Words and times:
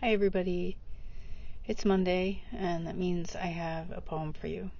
Hi, 0.00 0.12
everybody. 0.12 0.76
It's 1.66 1.84
Monday, 1.84 2.44
and 2.52 2.86
that 2.86 2.96
means 2.96 3.34
I 3.34 3.46
have 3.46 3.90
a 3.90 4.00
poem 4.00 4.32
for 4.32 4.46
you. 4.46 4.70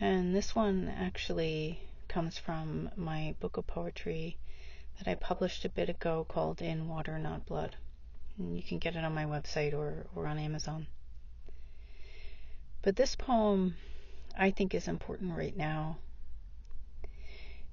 And 0.00 0.34
this 0.34 0.54
one 0.54 0.88
actually 0.88 1.82
comes 2.08 2.38
from 2.38 2.88
my 2.96 3.34
book 3.38 3.58
of 3.58 3.66
poetry 3.66 4.38
that 4.96 5.06
I 5.06 5.14
published 5.14 5.66
a 5.66 5.68
bit 5.68 5.90
ago 5.90 6.24
called 6.26 6.62
In 6.62 6.88
Water 6.88 7.18
Not 7.18 7.44
Blood. 7.44 7.76
And 8.38 8.56
you 8.56 8.62
can 8.62 8.78
get 8.78 8.96
it 8.96 9.04
on 9.04 9.12
my 9.12 9.26
website 9.26 9.74
or, 9.74 10.06
or 10.14 10.26
on 10.26 10.38
Amazon. 10.38 10.86
But 12.80 12.96
this 12.96 13.14
poem 13.14 13.76
I 14.38 14.52
think 14.52 14.74
is 14.74 14.88
important 14.88 15.36
right 15.36 15.54
now 15.54 15.98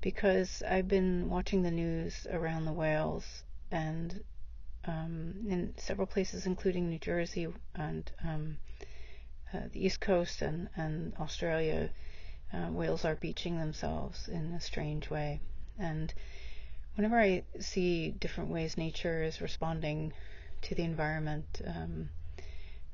because 0.02 0.62
I've 0.70 0.90
been 0.90 1.30
watching 1.30 1.62
the 1.62 1.72
news 1.72 2.28
around 2.30 2.66
the 2.66 2.74
whales 2.74 3.44
and 3.72 4.22
um, 4.86 5.46
in 5.48 5.74
several 5.78 6.08
places, 6.08 6.46
including 6.46 6.90
New 6.90 7.00
Jersey 7.00 7.48
and 7.76 8.12
um, 8.24 8.58
uh, 9.54 9.62
the 9.72 9.86
East 9.86 10.02
Coast 10.02 10.42
and, 10.42 10.70
and 10.76 11.14
Australia, 11.20 11.90
uh, 12.54 12.68
whales 12.72 13.06
are 13.06 13.16
beaching 13.16 13.58
themselves 13.58 14.28
in 14.28 14.54
a 14.54 14.60
strange 14.60 15.10
way. 15.10 15.40
And 15.80 16.14
whenever 16.96 17.20
I 17.20 17.44
see 17.60 18.12
different 18.12 18.50
ways 18.50 18.78
nature 18.78 19.24
is 19.24 19.42
responding 19.42 20.14
to 20.64 20.76
the 20.76 20.84
environment 20.84 21.62
um, 21.66 22.10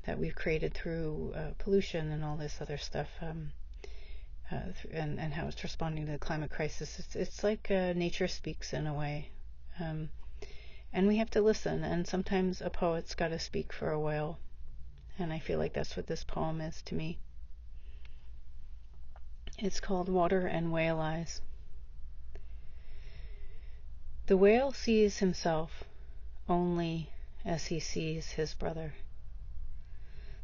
that 0.06 0.18
we've 0.18 0.34
created 0.34 0.74
through 0.74 1.32
uh, 1.36 1.50
pollution 1.58 2.10
and 2.10 2.24
all 2.24 2.36
this 2.36 2.60
other 2.60 2.78
stuff, 2.78 3.08
um, 3.20 3.52
uh, 4.50 4.72
and, 4.92 5.20
and 5.20 5.32
how 5.32 5.46
it's 5.46 5.62
responding 5.62 6.06
to 6.06 6.12
the 6.12 6.18
climate 6.18 6.50
crisis, 6.50 6.98
it's, 6.98 7.14
it's 7.14 7.44
like 7.44 7.70
uh, 7.70 7.92
nature 7.92 8.28
speaks 8.28 8.72
in 8.72 8.86
a 8.86 8.94
way. 8.94 9.30
Um, 9.78 10.08
and 10.92 11.06
we 11.06 11.18
have 11.18 11.30
to 11.30 11.40
listen, 11.40 11.84
and 11.84 12.06
sometimes 12.06 12.60
a 12.60 12.70
poet's 12.70 13.14
got 13.14 13.28
to 13.28 13.38
speak 13.38 13.72
for 13.72 13.90
a 13.90 14.00
whale. 14.00 14.38
And 15.18 15.32
I 15.32 15.38
feel 15.38 15.58
like 15.58 15.72
that's 15.72 15.96
what 15.96 16.06
this 16.06 16.24
poem 16.24 16.60
is 16.60 16.82
to 16.82 16.94
me. 16.94 17.18
It's 19.58 19.80
called 19.80 20.08
Water 20.08 20.46
and 20.46 20.72
Whale 20.72 20.98
Eyes. 20.98 21.40
The 24.26 24.36
whale 24.36 24.72
sees 24.72 25.18
himself 25.18 25.84
only 26.48 27.10
as 27.44 27.66
he 27.66 27.78
sees 27.78 28.32
his 28.32 28.54
brother. 28.54 28.94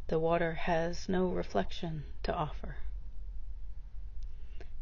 The 0.09 0.19
water 0.19 0.53
has 0.55 1.09
no 1.09 1.29
reflection 1.29 2.05
to 2.23 2.35
offer. 2.35 2.77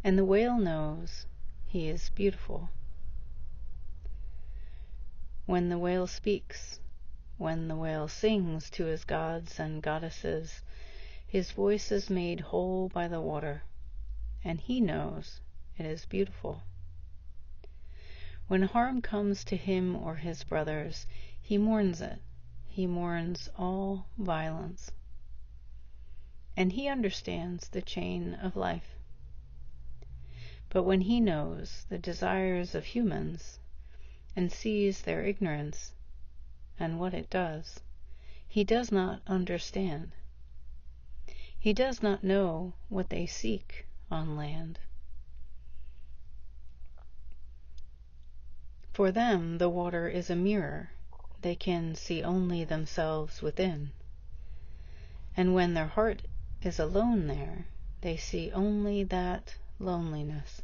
And 0.03 0.19
the 0.19 0.25
whale 0.25 0.59
knows 0.59 1.27
he 1.67 1.89
is 1.89 2.11
beautiful 2.11 2.69
when 5.47 5.69
the 5.69 5.78
whale 5.78 6.06
speaks, 6.06 6.81
when 7.37 7.69
the 7.69 7.77
whale 7.77 8.09
sings 8.09 8.70
to 8.70 8.84
his 8.84 9.05
gods 9.05 9.61
and 9.61 9.83
goddesses, 9.83 10.62
his 11.27 11.50
voice 11.50 11.92
is 11.92 12.09
made 12.09 12.41
whole 12.41 12.89
by 12.89 13.06
the 13.09 13.20
water, 13.20 13.62
and 14.42 14.61
he 14.61 14.81
knows 14.81 15.41
it 15.77 15.84
is 15.84 16.06
beautiful. 16.06 16.62
When 18.47 18.62
harm 18.62 19.03
comes 19.03 19.42
to 19.45 19.56
him 19.56 19.97
or 19.97 20.17
his 20.17 20.45
brothers, 20.45 21.06
he 21.41 21.59
mourns 21.59 22.00
it. 22.00 22.20
He 22.69 22.87
mourns 22.87 23.48
all 23.56 24.06
violence. 24.17 24.92
And 26.56 26.72
he 26.72 26.89
understands 26.89 27.69
the 27.69 27.83
chain 27.83 28.34
of 28.34 28.56
life. 28.56 28.97
But 30.69 30.84
when 30.84 31.03
he 31.03 31.20
knows 31.20 31.87
the 31.89 31.98
desires 31.98 32.75
of 32.75 32.84
humans, 32.84 33.59
and 34.37 34.51
sees 34.51 35.03
their 35.03 35.23
ignorance 35.25 35.93
and 36.79 36.99
what 36.99 37.15
it 37.15 37.31
does. 37.31 37.81
He 38.49 38.65
does 38.65 38.91
not 38.91 39.21
understand. 39.27 40.13
He 41.59 41.73
does 41.73 42.03
not 42.03 42.23
know 42.23 42.75
what 42.89 43.11
they 43.11 43.27
seek 43.27 43.87
on 44.11 44.37
land. 44.37 44.78
For 48.93 49.11
them, 49.11 49.59
the 49.59 49.69
water 49.69 50.09
is 50.09 50.31
a 50.31 50.37
mirror. 50.37 50.91
They 51.43 51.56
can 51.56 51.94
see 51.94 52.23
only 52.23 52.65
themselves 52.65 53.43
within. 53.43 53.91
And 55.37 55.55
when 55.55 55.75
their 55.75 55.89
heart 55.89 56.23
is 56.62 56.78
alone 56.78 57.27
there, 57.27 57.67
they 58.03 58.17
see 58.17 58.53
only 58.53 59.03
that 59.05 59.56
loneliness 59.78 60.62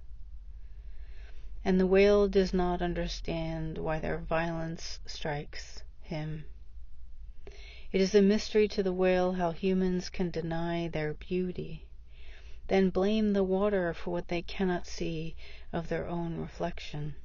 and 1.65 1.79
the 1.79 1.87
whale 1.87 2.27
does 2.29 2.55
not 2.55 2.81
understand 2.81 3.77
why 3.77 3.99
their 3.99 4.19
violence 4.19 4.99
strikes 5.07 5.83
him. 6.01 6.45
It 7.93 8.01
is 8.01 8.15
a 8.15 8.23
mystery 8.23 8.69
to 8.69 8.83
the 8.83 8.93
whale 8.93 9.33
how 9.33 9.51
humans 9.51 10.11
can 10.11 10.31
deny 10.31 10.89
their 10.89 11.15
beauty, 11.15 11.87
then 12.69 12.91
blame 12.91 13.33
the 13.33 13.45
water 13.45 13.93
for 13.93 14.11
what 14.11 14.29
they 14.29 14.43
cannot 14.43 14.87
see 14.87 15.35
of 15.73 15.89
their 15.89 16.07
own 16.07 16.39
reflection. 16.39 17.17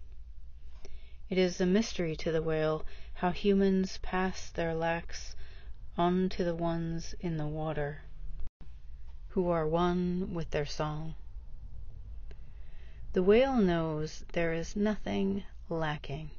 It 1.30 1.38
is 1.38 1.62
a 1.62 1.66
mystery 1.66 2.16
to 2.18 2.32
the 2.32 2.42
whale 2.42 2.86
how 3.14 3.32
humans 3.32 4.00
pass 4.02 4.50
their 4.50 4.74
lacks 4.76 5.36
on 5.98 6.30
to 6.30 6.44
the 6.44 6.56
ones 6.56 7.16
in 7.20 7.38
the 7.38 7.48
water, 7.48 8.02
who 9.30 9.50
are 9.50 9.68
one 9.68 10.34
with 10.34 10.50
their 10.50 10.66
song. 10.66 11.16
The 13.16 13.24
whale 13.24 13.56
knows 13.62 14.26
there 14.34 14.52
is 14.52 14.76
nothing 14.76 15.46
lacking, 15.70 16.32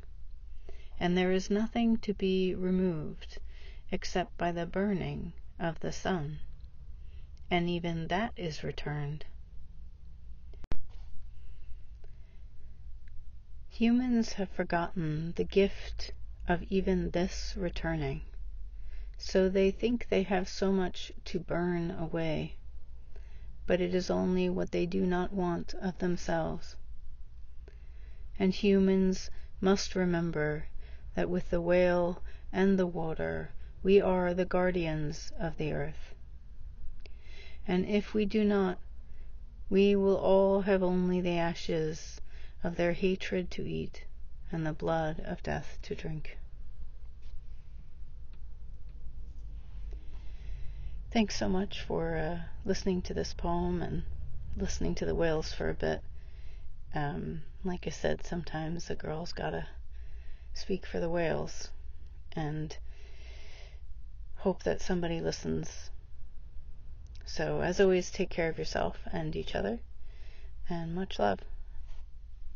and 1.01 1.17
there 1.17 1.33
is 1.33 1.49
nothing 1.49 1.97
to 2.01 2.13
be 2.13 2.55
removed 2.55 3.39
except 3.91 4.37
by 4.37 4.53
the 4.53 4.67
burning 4.67 5.33
of 5.59 5.81
the 5.81 5.91
sun, 5.91 6.41
and 7.51 7.71
even 7.71 8.09
that 8.09 8.35
is 8.37 8.63
returned. 8.63 9.25
Humans 13.71 14.35
have 14.35 14.51
forgotten 14.51 15.33
the 15.37 15.45
gift 15.45 16.13
of 16.47 16.63
even 16.65 17.09
this 17.13 17.55
returning, 17.57 18.21
so 19.17 19.49
they 19.49 19.71
think 19.71 20.09
they 20.11 20.25
have 20.25 20.47
so 20.47 20.71
much 20.71 21.11
to 21.25 21.39
burn 21.39 21.91
away 21.91 22.57
but 23.67 23.81
it 23.81 23.95
is 23.95 24.11
only 24.11 24.49
what 24.49 24.71
they 24.71 24.87
do 24.87 25.05
not 25.05 25.33
want 25.33 25.75
of 25.75 25.99
themselves. 25.99 26.77
And 28.39 28.53
humans 28.55 29.31
must 29.61 29.97
remember 29.97 30.67
that 31.15 31.29
with 31.31 31.51
the 31.51 31.61
whale 31.61 32.23
and 32.53 32.79
the 32.79 32.87
water 32.87 33.51
we 33.83 34.01
are 34.01 34.35
the 34.35 34.45
guardians 34.45 35.33
of 35.39 35.57
the 35.57 35.73
earth. 35.73 36.15
And 37.67 37.85
if 37.87 38.15
we 38.15 38.25
do 38.25 38.45
not, 38.45 38.79
we 39.69 39.97
will 39.97 40.17
all 40.17 40.63
have 40.63 40.83
only 40.83 41.21
the 41.21 41.39
ashes 41.39 42.21
of 42.63 42.77
their 42.77 42.93
hatred 42.93 43.51
to 43.53 43.67
eat 43.67 44.05
and 44.53 44.65
the 44.65 44.73
blood 44.73 45.21
of 45.21 45.43
death 45.43 45.79
to 45.83 45.95
drink. 45.95 46.39
Thanks 51.13 51.37
so 51.37 51.49
much 51.49 51.81
for 51.81 52.17
uh, 52.17 52.39
listening 52.65 53.01
to 53.03 53.15
this 53.15 53.33
poem 53.33 53.81
and 53.81 54.03
listening 54.57 54.95
to 54.97 55.07
the 55.07 55.15
whales 55.15 55.53
for 55.53 55.71
a 55.71 55.75
bit. 55.75 56.03
Um, 56.95 57.43
like 57.65 57.87
I 57.87 57.91
said, 57.91 58.25
sometimes 58.25 58.91
a 58.91 58.95
girl's 58.97 59.33
gotta 59.33 59.69
speak 60.53 60.85
for 60.85 60.99
the 60.99 61.09
whales 61.09 61.71
and 62.33 62.77
hope 64.37 64.65
that 64.65 64.81
somebody 64.81 65.21
listens. 65.21 65.91
So, 67.25 67.61
as 67.61 67.81
always, 67.81 68.11
take 68.11 68.31
care 68.31 68.49
of 68.49 68.59
yourself 68.59 68.99
and 69.13 69.35
each 69.37 69.55
other, 69.55 69.79
and 70.69 70.95
much 70.95 71.19
love. 71.19 71.41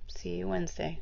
See 0.08 0.36
you 0.36 0.48
Wednesday. 0.48 1.00